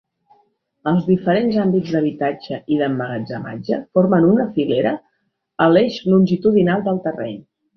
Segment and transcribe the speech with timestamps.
[0.91, 4.95] Els diferents àmbits d'habitatge i d'emmagatzematge formen una filera
[5.67, 7.39] a l'eix longitudinal del terreny.